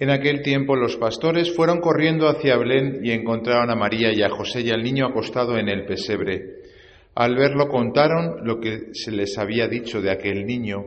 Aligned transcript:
En 0.00 0.10
aquel 0.10 0.42
tiempo 0.42 0.74
los 0.74 0.96
pastores 0.96 1.54
fueron 1.54 1.80
corriendo 1.80 2.28
hacia 2.28 2.56
Belén 2.56 3.00
y 3.04 3.12
encontraron 3.12 3.70
a 3.70 3.76
María 3.76 4.12
y 4.12 4.22
a 4.22 4.30
José 4.30 4.62
y 4.62 4.70
al 4.70 4.82
niño 4.82 5.06
acostado 5.06 5.56
en 5.56 5.68
el 5.68 5.84
pesebre. 5.84 6.62
Al 7.14 7.36
verlo 7.36 7.68
contaron 7.68 8.44
lo 8.44 8.58
que 8.58 8.88
se 8.92 9.12
les 9.12 9.38
había 9.38 9.68
dicho 9.68 10.02
de 10.02 10.10
aquel 10.10 10.46
niño. 10.46 10.84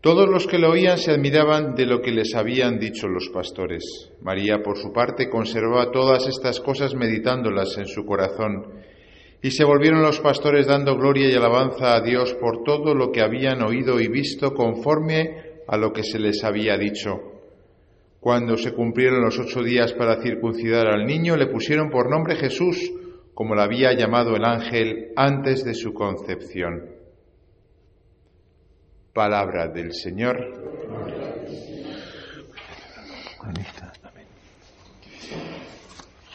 Todos 0.00 0.28
los 0.30 0.46
que 0.46 0.58
lo 0.58 0.70
oían 0.70 0.96
se 0.96 1.12
admiraban 1.12 1.74
de 1.74 1.84
lo 1.84 2.00
que 2.00 2.10
les 2.10 2.34
habían 2.34 2.78
dicho 2.78 3.06
los 3.06 3.28
pastores. 3.28 3.84
María, 4.22 4.62
por 4.62 4.78
su 4.78 4.92
parte, 4.92 5.28
conservaba 5.28 5.92
todas 5.92 6.26
estas 6.26 6.58
cosas 6.58 6.94
meditándolas 6.94 7.76
en 7.76 7.86
su 7.86 8.06
corazón. 8.06 8.64
Y 9.42 9.50
se 9.50 9.64
volvieron 9.64 10.02
los 10.02 10.20
pastores 10.20 10.66
dando 10.66 10.96
gloria 10.96 11.28
y 11.28 11.34
alabanza 11.34 11.94
a 11.94 12.00
Dios 12.00 12.32
por 12.34 12.64
todo 12.64 12.94
lo 12.94 13.12
que 13.12 13.20
habían 13.20 13.62
oído 13.62 14.00
y 14.00 14.08
visto 14.08 14.54
conforme 14.54 15.52
a 15.68 15.76
lo 15.76 15.92
que 15.92 16.02
se 16.02 16.18
les 16.18 16.42
había 16.42 16.78
dicho. 16.78 17.31
Cuando 18.22 18.56
se 18.56 18.72
cumplieron 18.72 19.20
los 19.20 19.36
ocho 19.36 19.64
días 19.64 19.94
para 19.94 20.22
circuncidar 20.22 20.86
al 20.86 21.04
niño, 21.04 21.36
le 21.36 21.48
pusieron 21.48 21.90
por 21.90 22.08
nombre 22.08 22.36
Jesús, 22.36 22.92
como 23.34 23.56
lo 23.56 23.62
había 23.62 23.94
llamado 23.94 24.36
el 24.36 24.44
ángel 24.44 25.08
antes 25.16 25.64
de 25.64 25.74
su 25.74 25.92
concepción. 25.92 26.88
Palabra 29.12 29.66
del 29.66 29.92
Señor. 29.92 30.36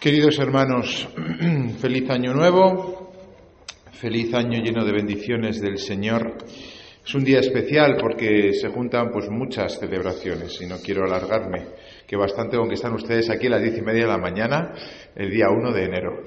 Queridos 0.01 0.39
hermanos, 0.39 1.07
feliz 1.79 2.09
año 2.09 2.33
nuevo, 2.33 3.13
feliz 3.93 4.33
año 4.33 4.61
lleno 4.61 4.83
de 4.83 4.91
bendiciones 4.91 5.61
del 5.61 5.77
Señor. 5.77 6.35
Es 7.07 7.15
un 7.15 7.23
día 7.23 7.39
especial 7.39 7.95
porque 7.97 8.51
se 8.51 8.67
juntan 8.67 9.11
pues 9.11 9.29
muchas 9.29 9.79
celebraciones 9.79 10.59
y 10.59 10.65
no 10.65 10.75
quiero 10.83 11.05
alargarme, 11.05 11.67
que 12.07 12.15
bastante 12.15 12.57
con 12.57 12.69
que 12.69 12.75
están 12.75 12.93
ustedes 12.93 13.29
aquí 13.29 13.47
a 13.47 13.51
las 13.51 13.61
diez 13.61 13.77
y 13.77 13.81
media 13.81 14.03
de 14.03 14.07
la 14.07 14.17
mañana, 14.17 14.73
el 15.13 15.29
día 15.29 15.49
1 15.49 15.73
de 15.73 15.83
enero. 15.83 16.23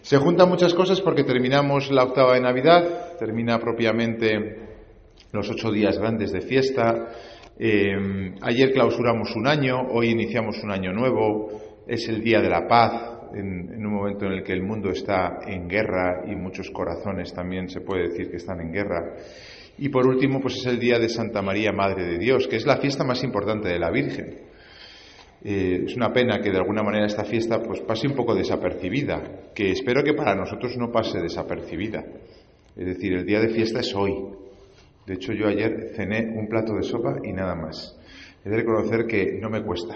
Se 0.00 0.16
juntan 0.16 0.48
muchas 0.48 0.72
cosas 0.72 1.00
porque 1.00 1.24
terminamos 1.24 1.90
la 1.90 2.04
octava 2.04 2.34
de 2.34 2.40
Navidad, 2.40 3.18
termina 3.18 3.58
propiamente 3.58 4.30
los 5.32 5.50
ocho 5.50 5.70
días 5.70 5.98
grandes 5.98 6.32
de 6.32 6.40
fiesta. 6.40 7.12
Eh, 7.58 8.34
ayer 8.40 8.72
clausuramos 8.72 9.34
un 9.36 9.46
año, 9.46 9.76
hoy 9.90 10.10
iniciamos 10.10 10.62
un 10.62 10.70
año 10.70 10.92
nuevo, 10.92 11.82
es 11.86 12.08
el 12.08 12.22
Día 12.22 12.40
de 12.40 12.48
la 12.48 12.66
Paz, 12.66 13.28
en, 13.34 13.74
en, 13.74 13.84
un 13.84 13.92
momento 13.92 14.24
en 14.26 14.32
el 14.32 14.44
que 14.44 14.52
el 14.52 14.62
mundo 14.62 14.90
está 14.90 15.40
en 15.46 15.68
guerra 15.68 16.22
y 16.26 16.36
muchos 16.36 16.70
corazones 16.70 17.34
también 17.34 17.68
se 17.68 17.80
puede 17.80 18.08
decir 18.08 18.30
que 18.30 18.36
están 18.36 18.60
en 18.60 18.72
guerra. 18.72 19.14
Y 19.78 19.90
por 19.90 20.06
último, 20.06 20.40
pues 20.40 20.56
es 20.56 20.66
el 20.66 20.78
día 20.78 20.98
de 20.98 21.08
Santa 21.08 21.42
María, 21.42 21.72
Madre 21.72 22.06
de 22.06 22.18
Dios, 22.18 22.48
que 22.48 22.56
es 22.56 22.64
la 22.64 22.78
fiesta 22.78 23.04
más 23.04 23.22
importante 23.22 23.68
de 23.68 23.78
la 23.78 23.90
Virgen. 23.90 24.45
Eh, 25.48 25.84
es 25.86 25.94
una 25.94 26.12
pena 26.12 26.40
que 26.40 26.50
de 26.50 26.56
alguna 26.56 26.82
manera 26.82 27.06
esta 27.06 27.22
fiesta 27.22 27.62
pues 27.62 27.80
pase 27.82 28.08
un 28.08 28.16
poco 28.16 28.34
desapercibida, 28.34 29.52
que 29.54 29.70
espero 29.70 30.02
que 30.02 30.12
para 30.12 30.34
nosotros 30.34 30.76
no 30.76 30.90
pase 30.90 31.20
desapercibida. 31.20 32.04
Es 32.74 32.84
decir, 32.84 33.12
el 33.12 33.24
día 33.24 33.38
de 33.38 33.50
fiesta 33.50 33.78
es 33.78 33.94
hoy. 33.94 34.12
De 35.06 35.14
hecho, 35.14 35.32
yo 35.32 35.46
ayer 35.46 35.92
cené 35.94 36.34
un 36.36 36.48
plato 36.48 36.74
de 36.74 36.82
sopa 36.82 37.18
y 37.22 37.32
nada 37.32 37.54
más. 37.54 37.96
He 38.44 38.48
de 38.48 38.56
reconocer 38.56 39.06
que 39.06 39.38
no 39.40 39.48
me 39.48 39.62
cuesta 39.62 39.94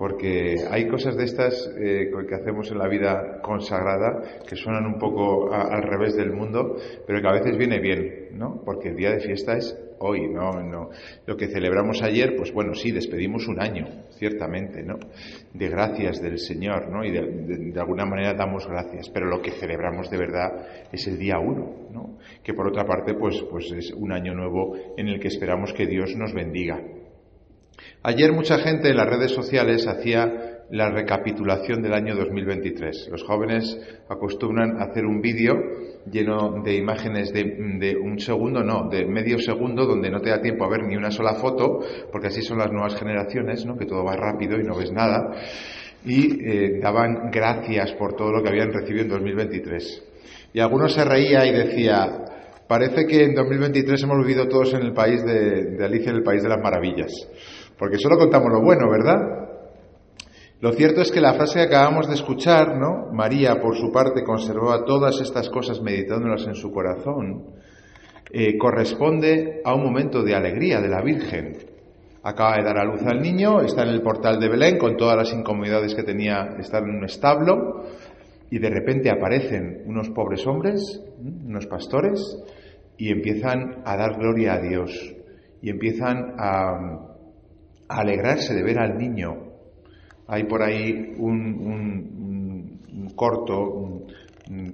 porque 0.00 0.64
hay 0.70 0.88
cosas 0.88 1.14
de 1.14 1.24
estas 1.24 1.70
eh, 1.78 2.10
que 2.26 2.34
hacemos 2.34 2.70
en 2.70 2.78
la 2.78 2.88
vida 2.88 3.42
consagrada 3.42 4.40
que 4.48 4.56
suenan 4.56 4.86
un 4.86 4.98
poco 4.98 5.52
al 5.52 5.82
revés 5.82 6.16
del 6.16 6.32
mundo, 6.32 6.76
pero 7.06 7.20
que 7.20 7.28
a 7.28 7.32
veces 7.32 7.58
viene 7.58 7.80
bien, 7.80 8.28
¿no? 8.32 8.62
Porque 8.64 8.88
el 8.88 8.96
día 8.96 9.10
de 9.10 9.20
fiesta 9.20 9.58
es 9.58 9.78
hoy, 9.98 10.26
¿no? 10.26 10.52
no 10.62 10.88
Lo 11.26 11.36
que 11.36 11.48
celebramos 11.48 12.00
ayer, 12.02 12.34
pues 12.34 12.50
bueno, 12.50 12.72
sí, 12.74 12.92
despedimos 12.92 13.46
un 13.46 13.60
año, 13.60 14.06
ciertamente, 14.12 14.82
¿no? 14.82 14.98
De 15.52 15.68
gracias 15.68 16.22
del 16.22 16.38
Señor, 16.38 16.88
¿no? 16.88 17.04
Y 17.04 17.10
de, 17.10 17.20
de, 17.20 17.70
de 17.70 17.80
alguna 17.80 18.06
manera 18.06 18.32
damos 18.32 18.66
gracias, 18.66 19.10
pero 19.10 19.26
lo 19.26 19.42
que 19.42 19.50
celebramos 19.50 20.10
de 20.10 20.16
verdad 20.16 20.88
es 20.90 21.06
el 21.08 21.18
día 21.18 21.38
uno, 21.38 21.90
¿no? 21.92 22.16
Que 22.42 22.54
por 22.54 22.66
otra 22.66 22.86
parte, 22.86 23.12
pues, 23.12 23.44
pues 23.50 23.70
es 23.72 23.92
un 23.92 24.12
año 24.12 24.32
nuevo 24.32 24.78
en 24.96 25.08
el 25.08 25.20
que 25.20 25.28
esperamos 25.28 25.74
que 25.74 25.86
Dios 25.86 26.16
nos 26.16 26.32
bendiga, 26.32 26.80
Ayer 28.02 28.32
mucha 28.32 28.56
gente 28.58 28.88
en 28.88 28.96
las 28.96 29.06
redes 29.06 29.32
sociales 29.32 29.86
hacía 29.86 30.64
la 30.70 30.88
recapitulación 30.88 31.82
del 31.82 31.92
año 31.92 32.16
2023. 32.16 33.08
Los 33.10 33.22
jóvenes 33.24 33.78
acostumbran 34.08 34.80
a 34.80 34.84
hacer 34.84 35.04
un 35.04 35.20
vídeo 35.20 35.54
lleno 36.10 36.62
de 36.64 36.76
imágenes 36.76 37.30
de, 37.30 37.94
un 38.02 38.18
segundo, 38.18 38.64
no, 38.64 38.88
de 38.88 39.04
medio 39.04 39.38
segundo, 39.38 39.84
donde 39.84 40.10
no 40.10 40.22
te 40.22 40.30
da 40.30 40.40
tiempo 40.40 40.64
a 40.64 40.70
ver 40.70 40.84
ni 40.84 40.96
una 40.96 41.10
sola 41.10 41.34
foto, 41.34 41.80
porque 42.10 42.28
así 42.28 42.40
son 42.40 42.56
las 42.56 42.72
nuevas 42.72 42.96
generaciones, 42.96 43.66
¿no? 43.66 43.76
que 43.76 43.84
todo 43.84 44.02
va 44.02 44.16
rápido 44.16 44.58
y 44.58 44.64
no 44.64 44.76
ves 44.76 44.92
nada. 44.92 45.34
Y 46.02 46.42
eh, 46.42 46.78
daban 46.80 47.30
gracias 47.30 47.92
por 47.92 48.14
todo 48.14 48.32
lo 48.32 48.42
que 48.42 48.48
habían 48.48 48.72
recibido 48.72 49.04
en 49.04 49.10
2023. 49.10 50.04
Y 50.54 50.60
algunos 50.60 50.94
se 50.94 51.04
reía 51.04 51.44
y 51.44 51.52
decía, 51.52 52.24
parece 52.66 53.04
que 53.04 53.24
en 53.24 53.34
2023 53.34 54.02
hemos 54.04 54.24
vivido 54.24 54.48
todos 54.48 54.72
en 54.72 54.80
el 54.80 54.94
país 54.94 55.22
de, 55.22 55.76
de 55.76 55.84
Alicia 55.84 56.12
en 56.12 56.16
el 56.16 56.22
País 56.22 56.42
de 56.42 56.48
las 56.48 56.62
Maravillas. 56.62 57.12
Porque 57.80 57.96
solo 57.96 58.18
contamos 58.18 58.52
lo 58.52 58.60
bueno, 58.60 58.90
¿verdad? 58.90 59.48
Lo 60.60 60.72
cierto 60.72 61.00
es 61.00 61.10
que 61.10 61.22
la 61.22 61.32
frase 61.32 61.60
que 61.60 61.64
acabamos 61.64 62.06
de 62.08 62.14
escuchar, 62.14 62.76
¿no? 62.76 63.10
María, 63.10 63.58
por 63.58 63.74
su 63.74 63.90
parte, 63.90 64.22
conservaba 64.22 64.84
todas 64.84 65.18
estas 65.22 65.48
cosas 65.48 65.80
meditándolas 65.80 66.46
en 66.46 66.54
su 66.54 66.70
corazón, 66.70 67.46
eh, 68.30 68.58
corresponde 68.58 69.62
a 69.64 69.74
un 69.74 69.82
momento 69.82 70.22
de 70.22 70.34
alegría 70.34 70.82
de 70.82 70.88
la 70.88 71.00
Virgen. 71.00 71.56
Acaba 72.22 72.58
de 72.58 72.64
dar 72.64 72.76
a 72.76 72.84
luz 72.84 73.00
al 73.06 73.22
niño, 73.22 73.62
está 73.62 73.82
en 73.84 73.88
el 73.88 74.02
portal 74.02 74.38
de 74.38 74.50
Belén 74.50 74.76
con 74.76 74.98
todas 74.98 75.16
las 75.16 75.32
incomodidades 75.32 75.94
que 75.94 76.02
tenía 76.02 76.56
estar 76.58 76.82
en 76.82 76.90
un 76.90 77.04
establo, 77.06 77.86
y 78.50 78.58
de 78.58 78.68
repente 78.68 79.08
aparecen 79.08 79.84
unos 79.86 80.10
pobres 80.10 80.46
hombres, 80.46 81.02
unos 81.18 81.66
pastores, 81.66 82.20
y 82.98 83.10
empiezan 83.10 83.80
a 83.86 83.96
dar 83.96 84.18
gloria 84.18 84.52
a 84.52 84.60
Dios, 84.60 85.14
y 85.62 85.70
empiezan 85.70 86.34
a 86.38 87.06
a 87.09 87.09
alegrarse 87.98 88.54
de 88.54 88.62
ver 88.62 88.78
al 88.78 88.96
niño. 88.96 89.36
Hay 90.28 90.44
por 90.44 90.62
ahí 90.62 91.14
un, 91.18 93.10
corto 93.16 93.58
un, 93.58 94.06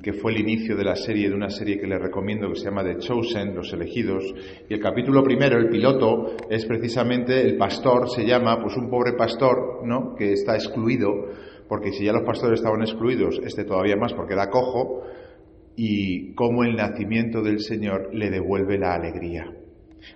que 0.02 0.12
fue 0.12 0.32
el 0.32 0.40
inicio 0.40 0.76
de 0.76 0.84
la 0.84 0.96
serie, 0.96 1.28
de 1.28 1.34
una 1.34 1.48
serie 1.48 1.78
que 1.78 1.86
les 1.86 2.00
recomiendo 2.00 2.48
que 2.48 2.56
se 2.56 2.66
llama 2.66 2.84
The 2.84 2.98
Chosen, 2.98 3.54
Los 3.54 3.72
Elegidos, 3.72 4.24
y 4.68 4.74
el 4.74 4.80
capítulo 4.80 5.22
primero, 5.22 5.58
el 5.58 5.68
piloto, 5.68 6.36
es 6.48 6.64
precisamente 6.66 7.40
el 7.40 7.56
pastor, 7.56 8.08
se 8.10 8.24
llama, 8.24 8.60
pues 8.62 8.76
un 8.76 8.88
pobre 8.88 9.12
pastor, 9.14 9.80
¿no?, 9.84 10.14
que 10.14 10.32
está 10.32 10.54
excluido, 10.54 11.10
porque 11.68 11.92
si 11.92 12.04
ya 12.04 12.12
los 12.12 12.22
pastores 12.22 12.60
estaban 12.60 12.82
excluidos, 12.82 13.40
este 13.44 13.64
todavía 13.64 13.96
más 13.96 14.12
porque 14.14 14.34
era 14.34 14.50
cojo, 14.50 15.02
y 15.74 16.34
cómo 16.34 16.64
el 16.64 16.76
nacimiento 16.76 17.42
del 17.42 17.60
Señor 17.60 18.14
le 18.14 18.30
devuelve 18.30 18.78
la 18.78 18.94
alegría. 18.94 19.52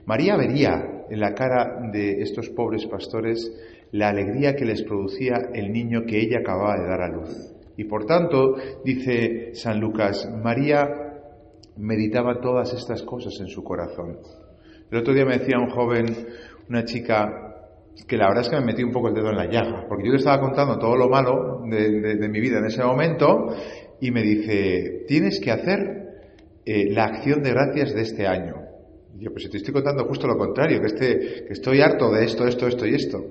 María 0.06 0.36
vería 0.36 1.04
en 1.08 1.20
la 1.20 1.34
cara 1.34 1.80
de 1.92 2.22
estos 2.22 2.48
pobres 2.50 2.86
pastores 2.86 3.52
la 3.92 4.08
alegría 4.08 4.54
que 4.54 4.64
les 4.64 4.82
producía 4.82 5.50
el 5.52 5.72
niño 5.72 6.04
que 6.06 6.20
ella 6.20 6.38
acababa 6.40 6.76
de 6.76 6.86
dar 6.86 7.02
a 7.02 7.08
luz. 7.08 7.54
Y 7.76 7.84
por 7.84 8.04
tanto, 8.04 8.56
dice 8.84 9.54
San 9.54 9.80
Lucas, 9.80 10.28
María 10.42 10.86
meditaba 11.76 12.40
todas 12.40 12.72
estas 12.74 13.02
cosas 13.02 13.38
en 13.40 13.48
su 13.48 13.64
corazón. 13.64 14.18
El 14.90 14.98
otro 14.98 15.14
día 15.14 15.24
me 15.24 15.38
decía 15.38 15.58
un 15.58 15.70
joven, 15.70 16.06
una 16.68 16.84
chica, 16.84 17.50
que 18.06 18.16
la 18.16 18.28
verdad 18.28 18.44
es 18.44 18.50
que 18.50 18.56
me 18.56 18.66
metí 18.66 18.82
un 18.82 18.92
poco 18.92 19.08
el 19.08 19.14
dedo 19.14 19.30
en 19.30 19.36
la 19.36 19.46
llaga, 19.46 19.86
porque 19.88 20.04
yo 20.04 20.12
le 20.12 20.18
estaba 20.18 20.40
contando 20.40 20.78
todo 20.78 20.96
lo 20.96 21.08
malo 21.08 21.62
de, 21.64 22.28
mi 22.28 22.40
vida 22.40 22.58
en 22.58 22.66
ese 22.66 22.82
momento 22.84 23.54
y 24.00 24.10
me 24.10 24.22
dice, 24.22 25.04
tienes 25.06 25.40
que 25.40 25.50
hacer 25.50 25.78
eh, 26.64 26.90
la 26.90 27.04
acción 27.04 27.42
de 27.42 27.50
gracias 27.50 27.94
de 27.94 28.02
este 28.02 28.26
año. 28.26 28.69
Y 29.18 29.24
yo, 29.24 29.32
pues 29.32 29.50
te 29.50 29.56
estoy 29.56 29.72
contando 29.72 30.04
justo 30.04 30.26
lo 30.26 30.36
contrario, 30.36 30.80
que, 30.80 30.86
este, 30.86 31.44
que 31.46 31.52
estoy 31.52 31.80
harto 31.80 32.10
de 32.10 32.24
esto, 32.24 32.46
esto, 32.46 32.66
esto 32.66 32.86
y 32.86 32.94
esto. 32.94 33.24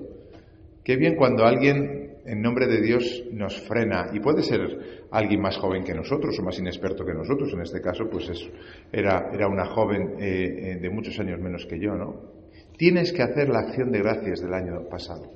Qué 0.84 0.96
bien 0.96 1.16
cuando 1.16 1.44
alguien 1.44 2.00
en 2.24 2.42
nombre 2.42 2.66
de 2.66 2.80
Dios 2.80 3.24
nos 3.32 3.60
frena, 3.62 4.10
y 4.12 4.20
puede 4.20 4.42
ser 4.42 5.06
alguien 5.10 5.40
más 5.40 5.56
joven 5.56 5.82
que 5.82 5.94
nosotros 5.94 6.38
o 6.38 6.42
más 6.42 6.58
inexperto 6.58 7.04
que 7.04 7.14
nosotros, 7.14 7.52
en 7.52 7.62
este 7.62 7.80
caso 7.80 8.08
pues 8.10 8.28
es, 8.28 8.48
era, 8.92 9.30
era 9.32 9.48
una 9.48 9.66
joven 9.66 10.14
eh, 10.20 10.78
de 10.80 10.90
muchos 10.90 11.18
años 11.18 11.40
menos 11.40 11.66
que 11.66 11.78
yo, 11.78 11.94
¿no? 11.94 12.30
Tienes 12.76 13.12
que 13.12 13.22
hacer 13.22 13.48
la 13.48 13.60
acción 13.60 13.90
de 13.90 13.98
gracias 13.98 14.40
del 14.40 14.54
año 14.54 14.88
pasado. 14.88 15.30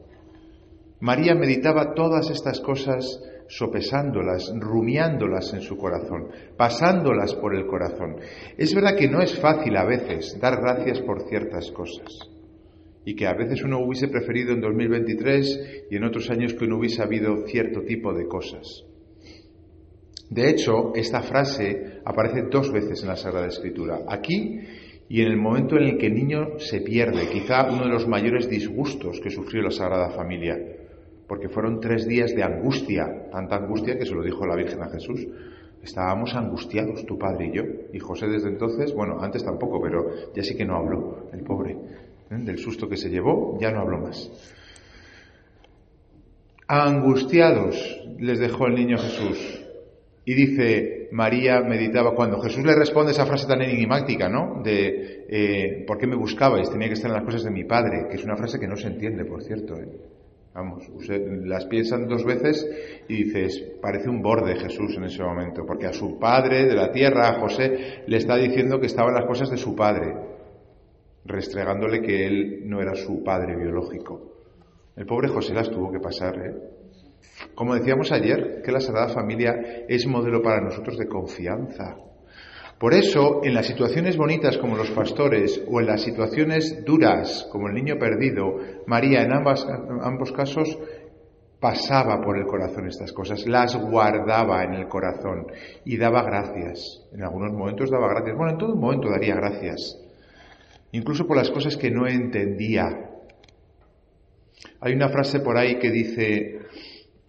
María 1.01 1.35
meditaba 1.35 1.95
todas 1.95 2.31
estas 2.31 2.61
cosas 2.61 3.21
sopesándolas, 3.49 4.53
rumiándolas 4.59 5.53
en 5.55 5.61
su 5.61 5.77
corazón, 5.77 6.29
pasándolas 6.57 7.35
por 7.35 7.55
el 7.55 7.67
corazón. 7.67 8.17
Es 8.57 8.75
verdad 8.75 8.97
que 8.97 9.09
no 9.09 9.21
es 9.21 9.39
fácil 9.39 9.77
a 9.77 9.85
veces 9.85 10.39
dar 10.41 10.61
gracias 10.61 11.01
por 11.01 11.29
ciertas 11.29 11.71
cosas 11.71 12.19
y 13.05 13.15
que 13.15 13.27
a 13.27 13.35
veces 13.35 13.63
uno 13.63 13.81
hubiese 13.81 14.09
preferido 14.09 14.53
en 14.53 14.61
2023 14.61 15.87
y 15.91 15.97
en 15.97 16.05
otros 16.05 16.31
años 16.31 16.55
que 16.55 16.67
no 16.67 16.79
hubiese 16.79 17.03
habido 17.03 17.47
cierto 17.47 17.83
tipo 17.83 18.15
de 18.15 18.27
cosas. 18.27 18.85
De 20.31 20.51
hecho, 20.51 20.93
esta 20.95 21.21
frase 21.23 22.01
aparece 22.05 22.45
dos 22.51 22.73
veces 22.73 23.03
en 23.03 23.09
la 23.09 23.17
Sagrada 23.17 23.47
Escritura, 23.47 24.01
aquí 24.09 24.61
y 25.09 25.21
en 25.21 25.29
el 25.29 25.37
momento 25.37 25.77
en 25.77 25.85
el 25.85 25.99
que 25.99 26.07
el 26.07 26.15
niño 26.15 26.59
se 26.59 26.81
pierde, 26.81 27.29
quizá 27.29 27.71
uno 27.71 27.85
de 27.85 27.91
los 27.91 28.09
mayores 28.09 28.49
disgustos 28.49 29.21
que 29.21 29.31
sufrió 29.31 29.63
la 29.63 29.71
Sagrada 29.71 30.11
Familia, 30.11 30.59
porque 31.35 31.49
fueron 31.49 31.81
tres 31.81 32.07
días 32.07 32.33
de 32.33 32.45
angustia, 32.45 33.29
tanta 33.33 33.57
angustia 33.57 33.99
que 33.99 34.07
se 34.07 34.15
lo 34.15 34.23
dijo 34.23 34.47
la 34.47 34.55
Virgen 34.55 34.81
a 34.83 34.89
Jesús. 34.89 35.27
Estábamos 35.83 36.33
angustiados, 36.33 37.05
tu 37.07 37.19
padre 37.19 37.49
y 37.49 37.57
yo. 37.57 37.65
Y 37.93 37.99
José 37.99 38.29
desde 38.29 38.51
entonces, 38.51 38.95
bueno, 38.95 39.19
antes 39.21 39.45
tampoco, 39.45 39.83
pero 39.83 40.33
ya 40.33 40.45
sí 40.45 40.57
que 40.57 40.65
no 40.65 40.77
habló, 40.77 41.29
el 41.33 41.41
pobre. 41.43 41.73
¿eh? 41.73 42.37
Del 42.39 42.59
susto 42.59 42.89
que 42.89 42.97
se 42.97 43.11
llevó, 43.11 43.59
ya 43.61 43.73
no 43.73 43.81
habló 43.81 43.99
más. 43.99 44.31
Angustiados 46.69 48.01
les 48.21 48.39
dejó 48.39 48.69
el 48.69 48.77
niño 48.77 48.97
Jesús. 48.97 49.61
Y 50.25 50.35
dice, 50.35 51.09
María 51.11 51.63
meditaba 51.63 52.15
cuando 52.15 52.41
Jesús 52.43 52.65
le 52.65 52.77
responde 52.77 53.11
esa 53.11 53.27
frase 53.27 53.49
tan 53.49 53.61
enigmática, 53.61 54.29
¿no? 54.29 54.63
De, 54.63 55.27
eh, 55.29 55.85
¿por 55.85 55.99
qué 55.99 56.07
me 56.07 56.15
buscabais? 56.15 56.71
Tenía 56.71 56.87
que 56.87 56.95
estar 56.95 57.11
en 57.11 57.17
las 57.17 57.25
cosas 57.25 57.43
de 57.43 57.51
mi 57.51 57.65
padre, 57.65 58.07
que 58.09 58.19
es 58.19 58.25
una 58.25 58.37
frase 58.37 58.61
que 58.61 58.69
no 58.69 58.77
se 58.77 58.87
entiende, 58.87 59.25
por 59.25 59.43
cierto. 59.43 59.75
¿eh? 59.77 59.89
Vamos, 60.55 60.89
usted 60.89 61.21
las 61.45 61.67
piensan 61.67 62.07
dos 62.07 62.25
veces 62.25 62.65
y 63.09 63.25
dices, 63.25 63.61
parece 63.83 64.09
un 64.09 64.23
borde 64.23 64.55
Jesús 64.55 64.97
en 64.97 65.05
ese 65.05 65.21
momento, 65.21 65.67
porque 65.67 65.87
a 65.87 65.93
su 65.93 66.17
padre 66.17 66.65
de 66.65 66.77
la 66.77 66.93
tierra, 66.93 67.29
a 67.29 67.41
José, 67.41 68.05
le 68.07 68.17
está 68.17 68.37
diciendo 68.37 68.79
que 68.79 68.87
estaban 68.87 69.15
las 69.15 69.27
cosas 69.27 69.51
de 69.51 69.57
su 69.57 69.75
padre, 69.75 70.15
restregándole 71.25 72.01
que 72.01 72.25
él 72.25 72.63
no 72.69 72.81
era 72.81 72.95
su 72.95 73.25
padre 73.25 73.57
biológico. 73.57 74.35
El 74.95 75.07
pobre 75.07 75.27
José 75.27 75.55
las 75.55 75.71
tuvo 75.71 75.91
que 75.91 75.99
pasar, 75.99 76.37
¿eh? 76.39 76.55
Como 77.57 77.75
decíamos 77.75 78.13
ayer, 78.13 78.63
que 78.63 78.71
la 78.71 78.81
Sagrada 78.81 79.09
Familia 79.09 79.85
es 79.89 80.07
modelo 80.07 80.41
para 80.41 80.61
nosotros 80.61 80.97
de 80.97 81.09
confianza. 81.09 81.97
Por 82.79 82.93
eso, 82.93 83.41
en 83.45 83.55
las 83.55 83.67
situaciones 83.67 84.17
bonitas 84.17 84.59
como 84.59 84.77
los 84.77 84.91
pastores 84.91 85.63
o 85.69 85.81
en 85.81 85.87
las 85.87 86.03
situaciones 86.03 86.85
duras 86.85 87.49
como 87.51 87.69
el 87.69 87.75
niño 87.75 87.99
perdido, 87.99 88.59
María 88.87 89.23
en 89.23 89.33
ambos 89.33 90.33
casos 90.33 90.79
pasaba 91.65 92.21
por 92.21 92.37
el 92.37 92.45
corazón 92.45 92.89
estas 92.89 93.11
cosas, 93.13 93.47
las 93.47 93.75
guardaba 93.75 94.65
en 94.65 94.75
el 94.75 94.87
corazón 94.87 95.47
y 95.87 95.97
daba 95.97 96.23
gracias. 96.23 97.09
En 97.11 97.23
algunos 97.23 97.55
momentos 97.55 97.91
daba 97.91 98.09
gracias. 98.09 98.37
Bueno, 98.37 98.53
en 98.53 98.59
todo 98.59 98.77
momento 98.77 99.09
daría 99.09 99.35
gracias. 99.35 99.99
Incluso 100.93 101.27
por 101.27 101.39
las 101.39 101.51
cosas 101.51 101.79
que 101.79 101.91
no 101.91 102.07
entendía. 102.07 103.11
Hay 104.79 104.93
una 104.93 105.09
frase 105.09 105.41
por 105.41 105.57
ahí 105.57 105.79
que 105.79 105.91
dice, 105.91 106.59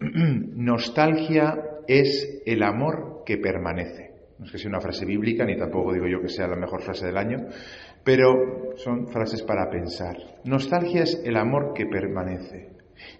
nostalgia 0.00 1.58
es 1.88 2.42
el 2.44 2.62
amor 2.62 3.22
que 3.24 3.38
permanece. 3.38 4.15
No 4.38 4.44
es 4.44 4.52
que 4.52 4.58
sea 4.58 4.68
una 4.68 4.80
frase 4.80 5.06
bíblica, 5.06 5.44
ni 5.44 5.56
tampoco 5.56 5.92
digo 5.92 6.06
yo 6.06 6.20
que 6.20 6.28
sea 6.28 6.46
la 6.46 6.56
mejor 6.56 6.82
frase 6.82 7.06
del 7.06 7.16
año, 7.16 7.38
pero 8.04 8.76
son 8.76 9.08
frases 9.08 9.42
para 9.42 9.70
pensar. 9.70 10.16
Nostalgia 10.44 11.04
es 11.04 11.22
el 11.24 11.36
amor 11.36 11.72
que 11.74 11.86
permanece. 11.86 12.70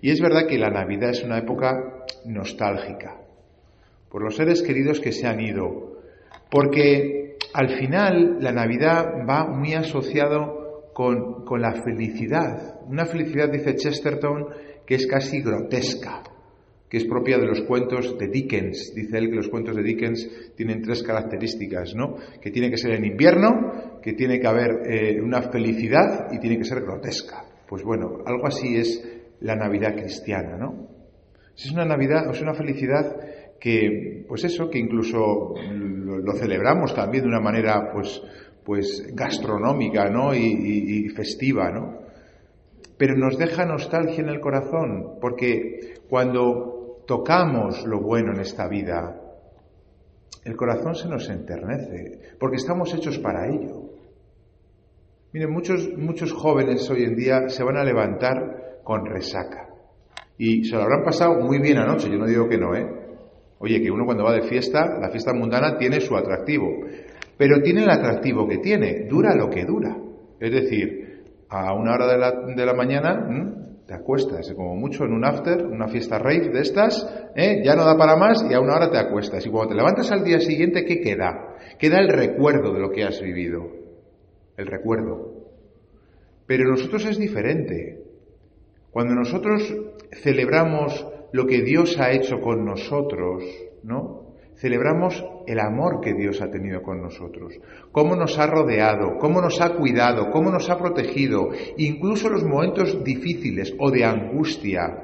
Y 0.03 0.11
es 0.11 0.21
verdad 0.21 0.47
que 0.47 0.59
la 0.59 0.71
Navidad 0.71 1.11
es 1.11 1.23
una 1.23 1.39
época 1.39 2.05
nostálgica, 2.27 3.21
por 4.11 4.23
los 4.23 4.37
seres 4.37 4.63
queridos 4.63 5.01
que 5.01 5.13
se 5.13 5.27
han 5.27 5.41
ido, 5.41 6.01
porque 6.51 7.37
al 7.55 7.71
final 7.71 8.39
la 8.41 8.53
Navidad 8.53 9.07
va 9.29 9.47
muy 9.47 9.73
asociado 9.75 10.91
con, 10.93 11.45
con 11.45 11.63
la 11.63 11.73
felicidad. 11.83 12.81
Una 12.87 13.07
felicidad, 13.07 13.51
dice 13.51 13.75
Chesterton, 13.75 14.49
que 14.87 14.97
es 14.97 15.07
casi 15.07 15.41
grotesca 15.41 16.23
que 16.89 16.99
es 16.99 17.05
propia 17.05 17.39
de 17.39 17.47
los 17.47 17.63
cuentos 17.63 18.17
de 18.19 18.29
Dickens. 18.29 18.93
Dice 18.95 19.19
él 19.19 19.31
que 19.31 19.37
los 19.37 19.49
cuentos 19.49 19.75
de 19.75 19.83
Dickens 19.83 20.53
tienen 20.55 20.83
tres 20.83 21.03
características, 21.03 21.95
¿no? 21.95 22.17
Que 22.41 22.51
tiene 22.51 22.71
que 22.71 22.77
ser 22.77 22.93
en 22.93 23.05
invierno, 23.05 24.01
que 24.01 24.13
tiene 24.13 24.39
que 24.39 24.47
haber 24.47 24.83
eh, 24.87 25.21
una 25.21 25.43
felicidad 25.43 26.29
y 26.33 26.39
tiene 26.39 26.59
que 26.59 26.65
ser 26.65 26.83
grotesca. 26.83 27.45
Pues 27.69 27.83
bueno, 27.83 28.19
algo 28.25 28.47
así 28.47 28.77
es 28.77 29.03
la 29.41 29.57
Navidad 29.57 29.97
cristiana, 29.97 30.57
¿no? 30.57 30.89
Es 31.57 31.71
una 31.73 31.85
Navidad, 31.85 32.31
es 32.31 32.41
una 32.41 32.55
felicidad 32.55 33.17
que, 33.59 34.25
pues 34.29 34.45
eso, 34.45 34.71
que 34.71 34.79
incluso 34.79 35.55
lo, 35.57 36.33
celebramos 36.35 36.95
también 36.95 37.25
de 37.25 37.31
una 37.31 37.41
manera, 37.41 37.91
pues, 37.93 38.23
pues 38.63 39.09
gastronómica, 39.15 40.11
¿no? 40.11 40.35
y 40.35 41.09
festiva, 41.09 41.71
¿no? 41.71 42.07
Pero 42.99 43.15
nos 43.17 43.37
deja 43.37 43.67
nostalgia 43.67 44.23
en 44.23 44.31
el 44.31 44.41
corazón, 44.41 45.19
porque 45.21 45.97
cuando 46.09 46.76
tocamos 47.07 47.85
lo 47.87 48.01
bueno 48.01 48.33
en 48.33 48.41
esta 48.41 48.69
vida, 48.69 49.21
el 50.45 50.57
corazón 50.57 50.95
se 50.95 51.09
nos 51.09 51.29
enternece, 51.29 52.37
porque 52.39 52.57
estamos 52.57 52.93
hechos 52.95 53.19
para 53.19 53.49
ello. 53.49 53.91
Miren, 55.33 55.51
muchos, 55.51 55.91
muchos 55.97 56.33
jóvenes 56.33 56.89
hoy 56.89 57.03
en 57.03 57.17
día 57.17 57.49
se 57.49 57.65
van 57.65 57.77
a 57.77 57.85
levantar 57.85 58.81
con 58.85 59.05
resaca. 59.05 59.69
Y 60.39 60.65
se 60.65 60.77
lo 60.77 60.83
habrán 60.83 61.03
pasado 61.03 61.41
muy 61.41 61.61
bien 61.61 61.79
anoche, 61.79 62.09
yo 62.09 62.17
no 62.17 62.27
digo 62.27 62.49
que 62.49 62.59
no, 62.59 62.75
¿eh? 62.75 62.87
Oye, 63.59 63.81
que 63.81 63.91
uno 63.91 64.05
cuando 64.05 64.25
va 64.25 64.35
de 64.35 64.43
fiesta, 64.43 64.99
la 65.01 65.11
fiesta 65.11 65.33
mundana 65.33 65.79
tiene 65.79 66.01
su 66.01 66.15
atractivo, 66.15 66.69
pero 67.37 67.61
tiene 67.63 67.83
el 67.83 67.91
atractivo 67.91 68.47
que 68.47 68.59
tiene, 68.59 69.07
dura 69.09 69.35
lo 69.35 69.49
que 69.49 69.65
dura. 69.65 69.97
Es 70.39 70.53
decir, 70.53 71.25
a 71.49 71.75
una 71.75 71.95
hora 71.95 72.07
de 72.07 72.19
la, 72.19 72.33
de 72.55 72.67
la 72.67 72.75
mañana 72.75 73.27
te 73.87 73.95
acuestas, 73.95 74.53
como 74.55 74.75
mucho 74.75 75.05
en 75.05 75.13
un 75.13 75.25
after, 75.25 75.65
una 75.65 75.87
fiesta 75.87 76.19
rave 76.19 76.49
de 76.49 76.61
estas, 76.61 77.09
¿eh? 77.37 77.63
ya 77.65 77.77
no 77.77 77.85
da 77.85 77.97
para 77.97 78.17
más 78.17 78.45
y 78.51 78.53
a 78.53 78.61
una 78.61 78.75
hora 78.75 78.91
te 78.91 78.99
acuestas. 78.99 79.47
Y 79.47 79.51
cuando 79.51 79.71
te 79.71 79.77
levantas 79.77 80.11
al 80.11 80.25
día 80.25 80.41
siguiente, 80.41 80.85
¿qué 80.85 81.01
queda? 81.01 81.57
Queda 81.79 82.01
el 82.01 82.09
recuerdo 82.09 82.73
de 82.73 82.81
lo 82.81 82.91
que 82.91 83.05
has 83.05 83.21
vivido. 83.21 83.65
El 84.57 84.67
recuerdo. 84.67 85.37
Pero 86.47 86.69
nosotros 86.69 87.05
es 87.07 87.19
diferente. 87.19 88.03
Cuando 88.91 89.15
nosotros 89.15 89.73
celebramos 90.23 91.07
lo 91.33 91.47
que 91.47 91.63
Dios 91.63 91.99
ha 92.01 92.11
hecho 92.11 92.41
con 92.41 92.65
nosotros, 92.65 93.45
¿no? 93.85 94.26
Celebramos 94.57 95.25
el 95.47 95.61
amor 95.61 96.01
que 96.01 96.15
Dios 96.15 96.41
ha 96.41 96.51
tenido 96.51 96.83
con 96.83 97.01
nosotros, 97.01 97.55
cómo 97.93 98.17
nos 98.17 98.39
ha 98.39 98.47
rodeado, 98.47 99.19
cómo 99.19 99.41
nos 99.41 99.61
ha 99.61 99.75
cuidado, 99.77 100.31
cómo 100.31 100.51
nos 100.51 100.69
ha 100.71 100.79
protegido, 100.79 101.51
incluso 101.77 102.29
los 102.29 102.45
momentos 102.45 103.03
difíciles 103.05 103.75
o 103.79 103.91
de 103.91 104.05
angustia. 104.05 105.03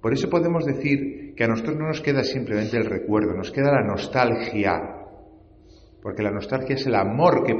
Por 0.00 0.12
eso 0.12 0.28
podemos 0.28 0.64
decir 0.66 1.34
que 1.34 1.44
a 1.44 1.48
nosotros 1.48 1.76
no 1.76 1.88
nos 1.88 2.00
queda 2.00 2.22
simplemente 2.22 2.76
el 2.76 2.84
recuerdo, 2.84 3.34
nos 3.34 3.50
queda 3.50 3.72
la 3.72 3.86
nostalgia, 3.86 4.80
porque 6.02 6.22
la 6.22 6.30
nostalgia 6.30 6.74
es 6.74 6.86
el 6.86 6.94
amor 6.94 7.44
que, 7.44 7.56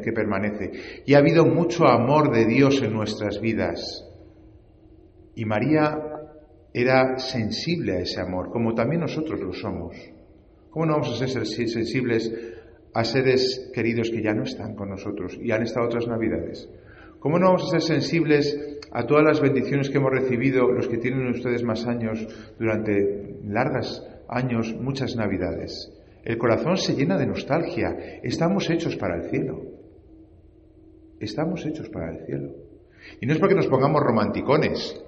que 0.00 0.12
permanece. 0.12 1.02
Y 1.04 1.14
ha 1.14 1.18
habido 1.18 1.44
mucho 1.44 1.86
amor 1.88 2.30
de 2.32 2.46
Dios 2.46 2.80
en 2.80 2.92
nuestras 2.92 3.40
vidas. 3.40 4.04
Y 5.34 5.44
María 5.44 5.98
era 6.72 7.18
sensible 7.18 7.96
a 7.96 8.00
ese 8.00 8.20
amor, 8.20 8.50
como 8.50 8.74
también 8.74 9.00
nosotros 9.00 9.40
lo 9.40 9.52
somos. 9.52 9.96
¿Cómo 10.70 10.86
no 10.86 10.92
vamos 10.94 11.20
a 11.20 11.26
ser 11.26 11.46
sensibles 11.46 12.32
a 12.94 13.04
seres 13.04 13.70
queridos 13.74 14.10
que 14.10 14.22
ya 14.22 14.34
no 14.34 14.42
están 14.42 14.74
con 14.74 14.90
nosotros 14.90 15.38
y 15.40 15.50
han 15.50 15.62
estado 15.62 15.86
otras 15.86 16.06
navidades? 16.06 16.68
¿Cómo 17.20 17.38
no 17.38 17.46
vamos 17.46 17.64
a 17.64 17.78
ser 17.78 17.82
sensibles 17.82 18.80
a 18.92 19.06
todas 19.06 19.24
las 19.24 19.40
bendiciones 19.40 19.90
que 19.90 19.98
hemos 19.98 20.12
recibido 20.12 20.70
los 20.70 20.88
que 20.88 20.98
tienen 20.98 21.26
ustedes 21.28 21.62
más 21.64 21.86
años 21.86 22.26
durante 22.58 23.40
largas 23.44 24.04
años, 24.28 24.74
muchas 24.78 25.16
navidades? 25.16 25.92
El 26.24 26.38
corazón 26.38 26.76
se 26.76 26.94
llena 26.94 27.16
de 27.16 27.26
nostalgia. 27.26 27.96
Estamos 28.22 28.68
hechos 28.70 28.96
para 28.96 29.16
el 29.16 29.30
cielo. 29.30 29.62
Estamos 31.20 31.64
hechos 31.66 31.88
para 31.88 32.12
el 32.12 32.26
cielo. 32.26 32.52
Y 33.20 33.26
no 33.26 33.32
es 33.32 33.38
porque 33.38 33.54
nos 33.54 33.66
pongamos 33.66 34.02
romanticones, 34.02 35.02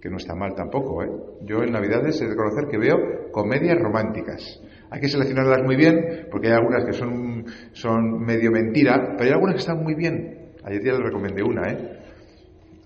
que 0.00 0.08
no 0.08 0.16
está 0.16 0.34
mal 0.34 0.54
tampoco. 0.54 1.02
¿eh? 1.02 1.08
Yo 1.42 1.62
en 1.62 1.72
Navidades 1.72 2.20
he 2.20 2.24
de 2.24 2.30
reconocer 2.30 2.68
que 2.70 2.78
veo 2.78 3.30
comedias 3.32 3.78
románticas. 3.78 4.60
Hay 4.90 5.00
que 5.00 5.08
seleccionarlas 5.08 5.62
muy 5.64 5.76
bien, 5.76 6.28
porque 6.30 6.48
hay 6.48 6.54
algunas 6.54 6.84
que 6.84 6.92
son, 6.92 7.44
son 7.72 8.20
medio 8.20 8.50
mentira, 8.50 9.14
pero 9.16 9.24
hay 9.24 9.32
algunas 9.32 9.56
que 9.56 9.60
están 9.60 9.82
muy 9.82 9.94
bien. 9.94 10.52
Ayer 10.64 10.82
ya 10.84 10.92
le 10.92 11.04
recomendé 11.04 11.42
una, 11.42 11.70
¿eh? 11.70 11.98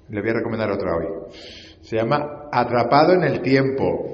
Le 0.09 0.21
voy 0.21 0.31
a 0.31 0.35
recomendar 0.35 0.71
otra 0.71 0.97
hoy. 0.97 1.07
Se 1.83 1.97
llama 1.97 2.49
Atrapado 2.51 3.13
en 3.13 3.25
el 3.25 3.41
Tiempo, 3.41 4.13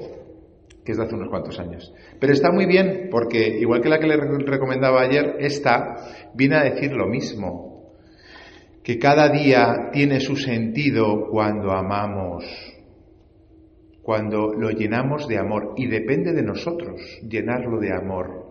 que 0.83 0.91
es 0.91 0.97
de 0.97 1.03
hace 1.03 1.15
unos 1.15 1.29
cuantos 1.29 1.59
años. 1.59 1.93
Pero 2.19 2.33
está 2.33 2.51
muy 2.51 2.65
bien, 2.65 3.07
porque 3.09 3.59
igual 3.59 3.81
que 3.81 3.89
la 3.89 3.99
que 3.99 4.07
le 4.07 4.17
recomendaba 4.17 5.01
ayer, 5.01 5.37
esta 5.39 5.95
viene 6.35 6.57
a 6.57 6.63
decir 6.63 6.91
lo 6.91 7.07
mismo. 7.07 7.95
Que 8.83 8.97
cada 8.97 9.29
día 9.29 9.89
tiene 9.91 10.19
su 10.19 10.35
sentido 10.35 11.27
cuando 11.29 11.71
amamos 11.71 12.45
cuando 14.01 14.53
lo 14.53 14.69
llenamos 14.71 15.27
de 15.27 15.37
amor 15.37 15.73
y 15.77 15.87
depende 15.87 16.33
de 16.33 16.43
nosotros 16.43 17.01
llenarlo 17.27 17.79
de 17.79 17.93
amor. 17.93 18.47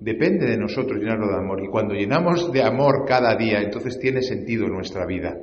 Depende 0.00 0.46
de 0.46 0.56
nosotros 0.56 0.98
llenarlo 0.98 1.28
de 1.28 1.38
amor 1.38 1.62
y 1.62 1.68
cuando 1.68 1.94
llenamos 1.94 2.52
de 2.52 2.62
amor 2.62 3.04
cada 3.06 3.36
día, 3.36 3.60
entonces 3.60 3.98
tiene 3.98 4.22
sentido 4.22 4.68
nuestra 4.68 5.06
vida. 5.06 5.36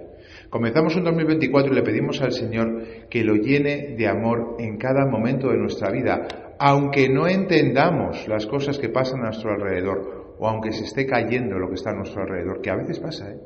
Comenzamos 0.49 0.95
un 0.95 1.03
2024 1.03 1.71
y 1.71 1.75
le 1.75 1.83
pedimos 1.83 2.21
al 2.21 2.31
Señor 2.31 2.83
que 3.09 3.23
lo 3.23 3.35
llene 3.35 3.95
de 3.97 4.07
amor 4.07 4.57
en 4.59 4.77
cada 4.77 5.05
momento 5.05 5.49
de 5.49 5.57
nuestra 5.57 5.91
vida, 5.91 6.55
aunque 6.59 7.09
no 7.09 7.27
entendamos 7.27 8.27
las 8.27 8.45
cosas 8.45 8.77
que 8.77 8.89
pasan 8.89 9.21
a 9.21 9.27
nuestro 9.27 9.51
alrededor 9.51 10.35
o 10.37 10.47
aunque 10.47 10.73
se 10.73 10.83
esté 10.83 11.05
cayendo 11.05 11.57
lo 11.57 11.69
que 11.69 11.75
está 11.75 11.91
a 11.91 11.95
nuestro 11.95 12.23
alrededor, 12.23 12.61
que 12.61 12.69
a 12.69 12.75
veces 12.75 12.99
pasa, 12.99 13.31
¿eh? 13.31 13.39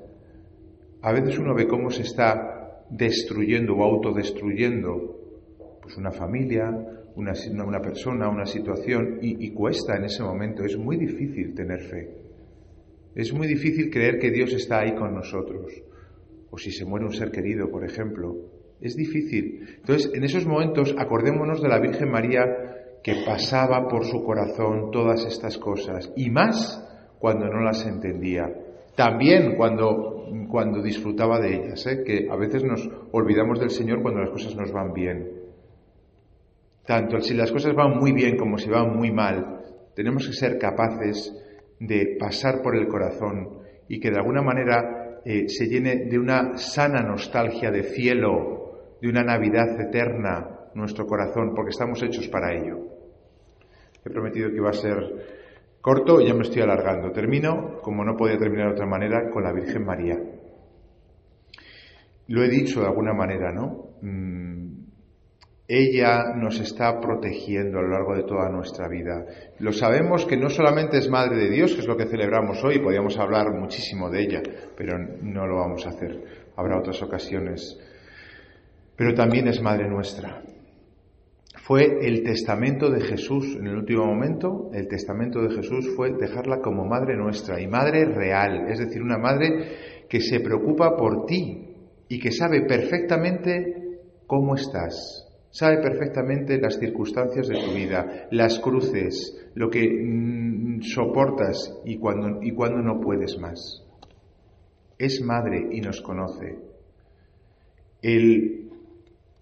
A 1.01 1.11
veces 1.11 1.37
uno 1.37 1.53
ve 1.53 1.67
cómo 1.67 1.91
se 1.91 2.01
está 2.01 2.81
destruyendo 2.89 3.75
o 3.75 3.83
autodestruyendo 3.83 5.14
pues 5.85 5.97
una 5.97 6.11
familia, 6.11 6.71
una, 7.15 7.33
una 7.63 7.79
persona, 7.79 8.27
una 8.27 8.47
situación, 8.47 9.19
y, 9.21 9.45
y 9.45 9.51
cuesta 9.51 9.95
en 9.95 10.05
ese 10.05 10.23
momento. 10.23 10.63
Es 10.63 10.75
muy 10.75 10.97
difícil 10.97 11.53
tener 11.53 11.79
fe. 11.81 12.09
Es 13.13 13.31
muy 13.31 13.45
difícil 13.45 13.91
creer 13.91 14.17
que 14.17 14.31
Dios 14.31 14.51
está 14.51 14.79
ahí 14.79 14.95
con 14.95 15.13
nosotros. 15.13 15.71
O 16.49 16.57
si 16.57 16.71
se 16.71 16.85
muere 16.85 17.05
un 17.05 17.13
ser 17.13 17.29
querido, 17.29 17.69
por 17.69 17.85
ejemplo. 17.85 18.35
Es 18.81 18.95
difícil. 18.95 19.77
Entonces, 19.77 20.11
en 20.11 20.23
esos 20.23 20.47
momentos, 20.47 20.95
acordémonos 20.97 21.61
de 21.61 21.69
la 21.69 21.79
Virgen 21.79 22.09
María 22.09 22.43
que 23.03 23.23
pasaba 23.23 23.87
por 23.87 24.05
su 24.05 24.23
corazón 24.23 24.89
todas 24.89 25.23
estas 25.27 25.59
cosas, 25.59 26.11
y 26.15 26.31
más 26.31 26.83
cuando 27.19 27.45
no 27.45 27.61
las 27.61 27.85
entendía. 27.85 28.51
También 28.95 29.55
cuando, 29.57 30.25
cuando 30.49 30.81
disfrutaba 30.81 31.39
de 31.39 31.55
ellas, 31.55 31.85
¿eh? 31.85 32.03
que 32.03 32.27
a 32.31 32.35
veces 32.35 32.63
nos 32.63 32.89
olvidamos 33.11 33.59
del 33.59 33.69
Señor 33.69 34.01
cuando 34.01 34.21
las 34.21 34.31
cosas 34.31 34.55
nos 34.55 34.71
van 34.71 34.91
bien. 34.93 35.44
Tanto 36.85 37.19
si 37.19 37.33
las 37.33 37.51
cosas 37.51 37.73
van 37.73 37.97
muy 37.97 38.11
bien 38.11 38.37
como 38.37 38.57
si 38.57 38.69
van 38.69 38.95
muy 38.95 39.11
mal, 39.11 39.61
tenemos 39.95 40.27
que 40.27 40.33
ser 40.33 40.57
capaces 40.57 41.33
de 41.79 42.17
pasar 42.19 42.61
por 42.61 42.75
el 42.75 42.87
corazón 42.87 43.59
y 43.87 43.99
que 43.99 44.11
de 44.11 44.17
alguna 44.17 44.41
manera 44.41 45.21
eh, 45.25 45.49
se 45.49 45.67
llene 45.67 46.05
de 46.05 46.19
una 46.19 46.57
sana 46.57 47.01
nostalgia 47.01 47.71
de 47.71 47.83
cielo, 47.83 48.97
de 49.01 49.09
una 49.09 49.23
Navidad 49.23 49.79
eterna 49.79 50.55
nuestro 50.75 51.05
corazón, 51.07 51.53
porque 51.55 51.71
estamos 51.71 52.01
hechos 52.03 52.27
para 52.27 52.53
ello. 52.53 52.77
He 54.05 54.09
prometido 54.09 54.49
que 54.49 54.57
iba 54.57 54.69
a 54.69 54.73
ser 54.73 54.97
corto 55.81 56.21
y 56.21 56.27
ya 56.27 56.33
me 56.33 56.41
estoy 56.41 56.61
alargando. 56.61 57.11
Termino, 57.11 57.77
como 57.81 58.03
no 58.03 58.15
podía 58.15 58.37
terminar 58.37 58.67
de 58.67 58.73
otra 58.73 58.85
manera, 58.85 59.29
con 59.31 59.43
la 59.43 59.53
Virgen 59.53 59.85
María. 59.85 60.19
Lo 62.27 62.43
he 62.43 62.49
dicho 62.49 62.81
de 62.81 62.87
alguna 62.87 63.13
manera, 63.13 63.51
¿no? 63.51 63.95
Mm, 64.01 64.85
ella 65.67 66.35
nos 66.35 66.59
está 66.59 66.99
protegiendo 66.99 67.79
a 67.79 67.81
lo 67.81 67.89
largo 67.89 68.15
de 68.15 68.23
toda 68.23 68.49
nuestra 68.49 68.87
vida. 68.87 69.25
Lo 69.59 69.71
sabemos 69.71 70.25
que 70.25 70.37
no 70.37 70.49
solamente 70.49 70.97
es 70.97 71.09
Madre 71.09 71.37
de 71.37 71.49
Dios, 71.49 71.73
que 71.73 71.81
es 71.81 71.87
lo 71.87 71.97
que 71.97 72.05
celebramos 72.05 72.63
hoy, 72.63 72.79
podríamos 72.79 73.17
hablar 73.17 73.51
muchísimo 73.51 74.09
de 74.11 74.21
ella, 74.21 74.41
pero 74.77 74.97
no 74.97 75.47
lo 75.47 75.57
vamos 75.57 75.85
a 75.85 75.89
hacer. 75.89 76.21
Habrá 76.55 76.77
otras 76.77 77.01
ocasiones. 77.01 77.79
Pero 78.95 79.13
también 79.15 79.47
es 79.47 79.59
Madre 79.61 79.89
nuestra. 79.89 80.43
Fue 81.63 81.97
el 81.99 82.21
testamento 82.21 82.91
de 82.91 83.01
Jesús 83.01 83.57
en 83.59 83.65
el 83.65 83.77
último 83.77 84.05
momento, 84.05 84.69
el 84.71 84.87
testamento 84.87 85.41
de 85.41 85.55
Jesús 85.55 85.95
fue 85.95 86.11
dejarla 86.11 86.59
como 86.59 86.85
Madre 86.85 87.17
nuestra 87.17 87.59
y 87.59 87.65
Madre 87.65 88.05
real, 88.05 88.69
es 88.69 88.77
decir, 88.77 89.01
una 89.01 89.17
Madre 89.17 90.05
que 90.07 90.21
se 90.21 90.41
preocupa 90.41 90.95
por 90.95 91.25
ti 91.25 91.75
y 92.07 92.19
que 92.19 92.31
sabe 92.31 92.67
perfectamente 92.67 93.99
cómo 94.27 94.53
estás, 94.53 95.24
sabe 95.55 95.77
perfectamente 95.77 96.59
las 96.59 96.77
circunstancias 96.77 97.47
de 97.47 97.55
tu 97.55 97.71
vida, 97.73 98.27
las 98.31 98.59
cruces, 98.59 99.49
lo 99.53 99.69
que 99.69 99.87
mm, 99.87 100.81
soportas 100.81 101.79
y 101.85 101.97
cuando, 101.97 102.43
y 102.43 102.51
cuando 102.51 102.81
no 102.81 102.99
puedes 102.99 103.39
más. 103.39 103.81
Es 104.97 105.21
madre 105.21 105.69
y 105.71 105.79
nos 105.79 106.01
conoce. 106.01 106.59
El 108.01 108.69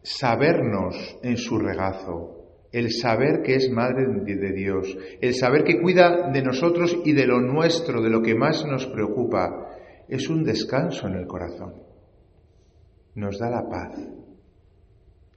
sabernos 0.03 1.17
en 1.23 1.35
su 1.37 1.57
regazo, 1.57 2.45
el 2.71 2.91
saber 2.91 3.41
que 3.41 3.55
es 3.55 3.71
madre 3.71 4.05
de 4.05 4.51
Dios, 4.53 4.95
el 5.19 5.33
saber 5.33 5.63
que 5.63 5.81
cuida 5.81 6.29
de 6.31 6.43
nosotros 6.43 6.95
y 7.03 7.13
de 7.13 7.25
lo 7.25 7.41
nuestro, 7.41 8.03
de 8.03 8.11
lo 8.11 8.21
que 8.21 8.35
más 8.35 8.63
nos 8.67 8.85
preocupa, 8.85 9.67
es 10.07 10.29
un 10.29 10.43
descanso 10.43 11.07
en 11.07 11.15
el 11.15 11.25
corazón. 11.25 11.73
Nos 13.15 13.39
da 13.39 13.49
la 13.49 13.67
paz 13.67 14.22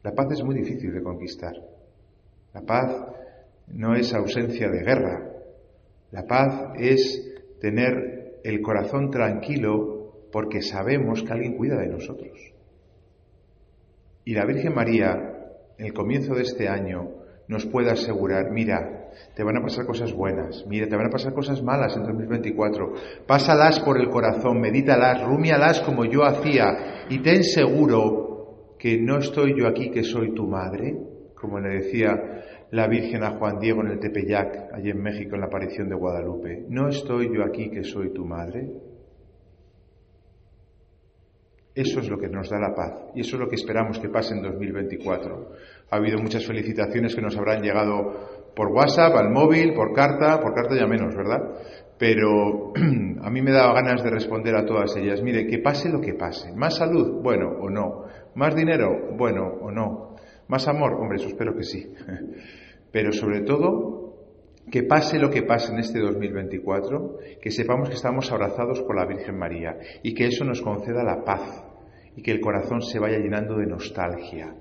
la 0.07 0.15
paz 0.15 0.29
es 0.31 0.45
muy 0.45 0.55
difícil 0.55 0.95
de 0.95 1.03
conquistar. 1.03 1.53
La 2.55 2.61
paz 2.61 2.95
no 3.67 3.97
es 3.97 4.15
ausencia 4.15 4.69
de 4.69 4.85
guerra. 4.85 5.33
La 6.13 6.23
paz 6.23 6.75
es 6.79 7.29
tener 7.61 8.39
el 8.45 8.63
corazón 8.63 9.11
tranquilo 9.11 10.29
porque 10.31 10.63
sabemos 10.63 11.25
que 11.25 11.33
alguien 11.33 11.57
cuida 11.57 11.77
de 11.81 11.89
nosotros. 11.89 12.39
Y 14.25 14.35
la 14.35 14.47
Virgen 14.47 14.77
María, 14.77 15.11
en 15.77 15.87
el 15.87 15.93
comienzo 15.93 16.37
de 16.37 16.43
este 16.43 16.69
año, 16.69 17.11
nos 17.49 17.67
puede 17.67 17.91
asegurar, 17.91 18.53
mira, 18.53 19.11
te 19.35 19.43
van 19.43 19.57
a 19.57 19.63
pasar 19.63 19.87
cosas 19.87 20.13
buenas, 20.13 20.65
mira, 20.69 20.87
te 20.87 20.95
van 20.95 21.07
a 21.07 21.11
pasar 21.11 21.35
cosas 21.35 21.65
malas 21.65 21.97
en 21.97 22.05
2024, 22.05 22.93
pásalas 23.27 23.81
por 23.81 24.01
el 24.01 24.09
corazón, 24.09 24.61
medítalas, 24.61 25.25
rúmialas 25.25 25.81
como 25.81 26.05
yo 26.05 26.23
hacía 26.23 27.07
y 27.09 27.19
ten 27.25 27.43
seguro 27.43 28.36
que 28.79 28.99
no 28.99 29.19
estoy 29.19 29.59
yo 29.59 29.67
aquí 29.67 29.91
que 29.91 30.03
soy 30.03 30.35
tu 30.35 30.47
madre, 30.47 30.97
como 31.35 31.61
le 31.61 31.77
decía 31.77 32.15
la 32.71 32.89
Virgen 32.89 33.23
a 33.23 33.33
Juan 33.33 33.59
Diego 33.59 33.83
en 33.83 33.93
el 33.93 34.01
Tepeyac, 34.01 34.73
allí 34.75 34.91
en 34.91 35.03
México, 35.03 35.35
en 35.35 35.41
la 35.41 35.47
aparición 35.47 35.89
de 35.89 35.95
Guadalupe. 35.95 36.65
No 36.69 36.89
estoy 36.89 37.35
yo 37.35 37.45
aquí 37.45 37.71
que 37.71 37.85
soy 37.85 38.13
tu 38.13 38.25
madre. 38.25 38.69
Eso 41.75 42.01
es 42.01 42.09
lo 42.09 42.19
que 42.19 42.29
nos 42.29 42.49
da 42.49 42.59
la 42.59 42.75
paz 42.75 43.11
y 43.15 43.21
eso 43.21 43.37
es 43.37 43.41
lo 43.41 43.49
que 43.49 43.57
esperamos 43.57 43.99
que 43.99 44.09
pase 44.09 44.35
en 44.35 44.43
2024. 44.43 45.51
Ha 45.91 45.97
habido 45.97 46.19
muchas 46.19 46.47
felicitaciones 46.47 47.15
que 47.15 47.21
nos 47.21 47.37
habrán 47.37 47.63
llegado 47.63 48.55
por 48.57 48.69
WhatsApp, 48.69 49.15
al 49.15 49.31
móvil, 49.31 49.75
por 49.75 49.93
carta, 49.93 50.41
por 50.41 50.55
carta 50.55 50.75
ya 50.75 50.87
menos, 50.87 51.15
¿verdad? 51.15 51.39
Pero 51.99 52.73
a 53.23 53.31
mí 53.31 53.43
me 53.43 53.53
daba 53.53 53.75
ganas 53.75 54.03
de 54.03 54.11
responder 54.11 54.57
a 54.57 54.65
todas 54.65 54.97
ellas. 54.97 55.23
Mire, 55.23 55.47
que 55.47 55.59
pase 55.59 55.91
lo 55.91 56.01
que 56.01 56.15
pase. 56.15 56.51
Más 56.55 56.79
salud, 56.79 57.21
bueno 57.23 57.51
o 57.61 57.69
no. 57.69 58.05
Más 58.37 58.55
dinero, 58.55 59.17
bueno 59.17 59.47
o 59.63 59.71
no. 59.71 60.15
Más 60.49 60.69
amor, 60.69 60.93
hombre, 60.95 61.17
eso 61.17 61.29
espero 61.29 61.57
que 61.57 61.65
sí. 61.65 61.91
Pero 62.93 63.11
sobre 63.11 63.41
todo, 63.41 64.15
que 64.71 64.83
pase 64.83 65.19
lo 65.19 65.31
que 65.31 65.43
pase 65.43 65.73
en 65.73 65.79
este 65.79 66.01
2024, 66.01 67.17
que 67.41 67.51
sepamos 67.51 67.89
que 67.89 67.95
estamos 67.95 68.31
abrazados 68.31 68.83
por 68.83 68.95
la 68.95 69.07
Virgen 69.07 69.39
María 69.39 69.79
y 70.03 70.13
que 70.13 70.27
eso 70.27 70.45
nos 70.45 70.61
conceda 70.61 71.03
la 71.03 71.25
paz 71.25 71.65
y 72.15 72.23
que 72.23 72.31
el 72.31 72.41
corazón 72.41 72.83
se 72.83 72.99
vaya 72.99 73.19
llenando 73.19 73.57
de 73.57 73.67
nostalgia, 73.67 74.55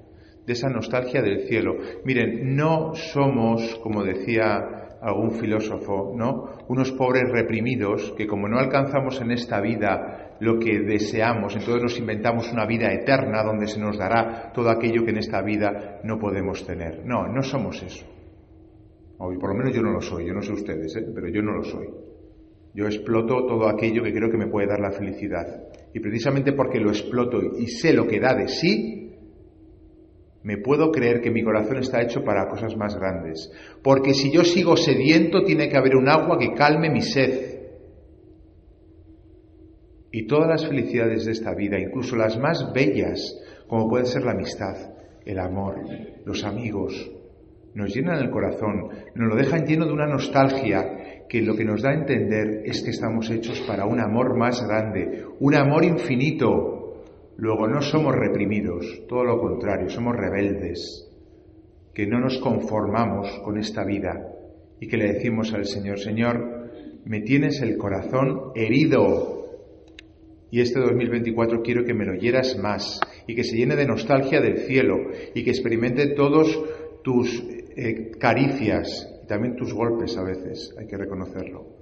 de 0.46 0.54
esa 0.54 0.70
nostalgia 0.70 1.22
del 1.22 1.42
cielo. 1.42 1.76
Miren, 2.06 2.56
no 2.56 2.96
somos, 2.96 3.78
como 3.84 4.04
decía 4.04 4.98
algún 5.02 5.32
filósofo, 5.32 6.14
¿no? 6.16 6.66
Unos 6.70 6.92
pobres 6.94 7.30
reprimidos 7.30 8.14
que 8.16 8.26
como 8.26 8.48
no 8.48 8.58
alcanzamos 8.58 9.20
en 9.22 9.32
esta 9.32 9.60
vida 9.60 10.25
lo 10.40 10.60
que 10.60 10.80
deseamos, 10.80 11.56
entonces 11.56 11.82
nos 11.82 12.00
inventamos 12.00 12.52
una 12.52 12.66
vida 12.66 12.92
eterna 12.92 13.44
donde 13.44 13.68
se 13.68 13.80
nos 13.80 13.98
dará 13.98 14.52
todo 14.54 14.70
aquello 14.70 15.04
que 15.04 15.12
en 15.12 15.18
esta 15.18 15.42
vida 15.42 16.00
no 16.04 16.20
podemos 16.20 16.66
tener. 16.66 17.06
No, 17.06 17.28
no 17.28 17.42
somos 17.42 17.82
eso. 17.82 18.06
O 19.18 19.34
por 19.40 19.50
lo 19.52 19.56
menos 19.56 19.74
yo 19.74 19.82
no 19.82 19.92
lo 19.92 20.02
soy, 20.02 20.26
yo 20.26 20.34
no 20.34 20.42
sé 20.42 20.52
ustedes, 20.52 20.96
¿eh? 20.98 21.06
pero 21.14 21.30
yo 21.30 21.42
no 21.42 21.54
lo 21.54 21.64
soy. 21.64 21.88
Yo 22.74 22.86
exploto 22.86 23.46
todo 23.46 23.70
aquello 23.70 24.04
que 24.04 24.14
creo 24.14 24.30
que 24.30 24.38
me 24.38 24.48
puede 24.48 24.68
dar 24.68 24.82
la 24.82 24.92
felicidad. 24.92 25.46
Y 25.94 26.02
precisamente 26.02 26.52
porque 26.52 26.80
lo 26.80 26.90
exploto 26.90 27.40
y 27.58 27.68
sé 27.68 27.94
lo 27.94 28.06
que 28.06 28.20
da 28.20 28.36
de 28.36 28.50
sí, 28.50 29.06
me 30.44 30.58
puedo 30.58 30.92
creer 30.92 31.22
que 31.22 31.32
mi 31.32 31.42
corazón 31.42 31.78
está 31.78 32.02
hecho 32.02 32.24
para 32.24 32.50
cosas 32.50 32.76
más 32.76 32.96
grandes. 32.96 33.50
Porque 33.82 34.14
si 34.14 34.32
yo 34.32 34.44
sigo 34.44 34.76
sediento, 34.76 35.44
tiene 35.44 35.70
que 35.70 35.78
haber 35.78 35.96
un 35.96 36.10
agua 36.10 36.38
que 36.38 36.54
calme 36.54 36.90
mi 36.90 37.02
sed. 37.02 37.55
Y 40.16 40.28
todas 40.28 40.48
las 40.48 40.66
felicidades 40.66 41.26
de 41.26 41.34
esta 41.34 41.54
vida, 41.54 41.78
incluso 41.78 42.16
las 42.16 42.40
más 42.40 42.72
bellas, 42.74 43.20
como 43.68 43.90
puede 43.90 44.06
ser 44.06 44.24
la 44.24 44.32
amistad, 44.32 44.78
el 45.26 45.38
amor, 45.38 45.76
los 46.24 46.46
amigos, 46.46 47.12
nos 47.74 47.94
llenan 47.94 48.24
el 48.24 48.30
corazón, 48.30 48.88
nos 49.14 49.28
lo 49.28 49.36
dejan 49.36 49.66
lleno 49.66 49.86
de 49.86 49.92
una 49.92 50.08
nostalgia 50.08 51.26
que 51.28 51.42
lo 51.42 51.54
que 51.54 51.66
nos 51.66 51.82
da 51.82 51.90
a 51.90 51.96
entender 51.96 52.62
es 52.64 52.82
que 52.82 52.92
estamos 52.92 53.30
hechos 53.30 53.60
para 53.68 53.86
un 53.86 54.00
amor 54.00 54.38
más 54.38 54.66
grande, 54.66 55.26
un 55.42 55.54
amor 55.54 55.84
infinito, 55.84 56.72
Luego 57.36 57.68
no 57.68 57.82
somos 57.82 58.16
reprimidos, 58.16 59.04
todo 59.10 59.26
lo 59.26 59.38
contrario, 59.42 59.90
somos 59.90 60.16
rebeldes, 60.16 61.12
que 61.94 62.08
no 62.08 62.22
nos 62.22 62.38
conformamos 62.38 63.42
con 63.44 63.58
esta 63.58 63.84
vida 63.84 64.32
y 64.80 64.88
que 64.88 64.96
le 64.96 65.12
decimos 65.12 65.54
al 65.54 65.66
Señor, 65.66 66.00
Señor, 66.00 66.70
me 67.04 67.20
tienes 67.20 67.62
el 67.62 67.78
corazón 67.78 68.54
herido 68.56 69.45
y 70.56 70.62
este 70.62 70.80
2024 70.80 71.62
quiero 71.62 71.84
que 71.84 71.94
me 71.94 72.06
lo 72.06 72.14
hieras 72.14 72.58
más 72.58 73.02
y 73.28 73.36
que 73.36 73.44
se 73.44 73.58
llene 73.58 73.76
de 73.76 73.86
nostalgia 73.86 74.40
del 74.40 74.60
cielo 74.60 74.96
y 75.34 75.44
que 75.44 75.50
experimente 75.50 76.14
todos 76.16 76.48
tus 77.04 77.44
eh, 77.76 78.12
caricias 78.18 79.06
y 79.22 79.28
también 79.28 79.58
tus 79.58 79.74
golpes 79.74 80.16
a 80.16 80.24
veces, 80.24 80.74
hay 80.80 80.88
que 80.88 80.96
reconocerlo 80.96 81.76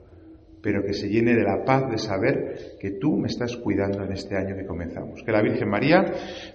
pero 0.64 0.82
que 0.82 0.94
se 0.94 1.10
llene 1.10 1.36
de 1.36 1.44
la 1.44 1.66
paz 1.66 1.92
de 1.92 1.98
saber 1.98 2.78
que 2.80 2.92
tú 2.92 3.18
me 3.18 3.28
estás 3.28 3.58
cuidando 3.58 4.02
en 4.06 4.14
este 4.14 4.38
año 4.38 4.56
que 4.56 4.66
comenzamos. 4.66 5.22
Que 5.22 5.34
la 5.34 5.42
Virgen 5.42 5.70
María 5.70 6.06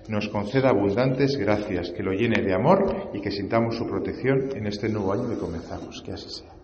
nos 0.08 0.30
conceda 0.30 0.70
abundantes 0.70 1.36
gracias, 1.36 1.90
que 1.90 2.02
lo 2.02 2.12
llene 2.12 2.42
de 2.42 2.54
amor 2.54 3.10
y 3.12 3.20
que 3.20 3.30
sintamos 3.30 3.76
su 3.76 3.86
protección 3.86 4.48
en 4.56 4.66
este 4.66 4.88
nuevo 4.88 5.12
año 5.12 5.28
que 5.28 5.36
comenzamos. 5.36 6.00
Que 6.00 6.12
así 6.12 6.30
sea. 6.30 6.57